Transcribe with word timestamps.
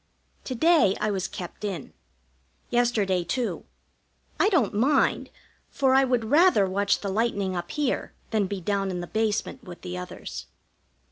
To 0.45 0.55
day 0.55 0.95
I 0.99 1.11
was 1.11 1.27
kept 1.27 1.63
in. 1.63 1.93
Yesterday, 2.71 3.23
too. 3.23 3.65
I 4.39 4.49
don't 4.49 4.73
mind, 4.73 5.29
for 5.69 5.93
I 5.93 6.05
would 6.05 6.25
rather 6.31 6.65
watch 6.65 7.01
the 7.01 7.09
lightning 7.09 7.55
up 7.55 7.69
here 7.69 8.11
than 8.31 8.47
be 8.47 8.61
down 8.61 8.89
in 8.89 9.01
the 9.01 9.05
basement 9.05 9.63
with 9.63 9.81
the 9.83 9.99
others. 9.99 10.47